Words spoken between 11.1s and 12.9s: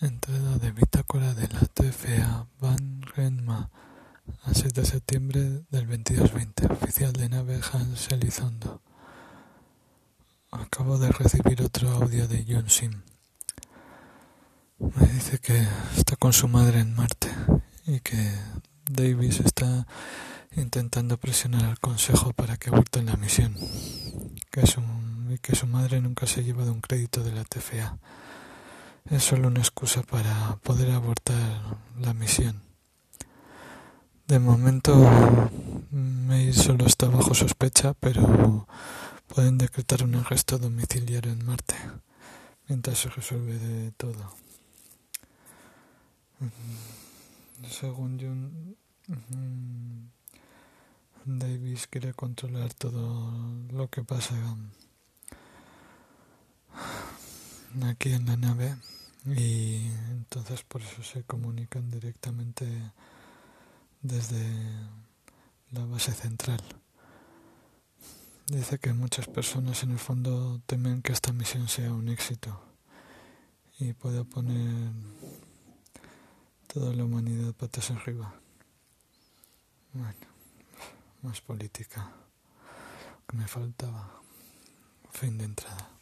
recibir otro audio de Jun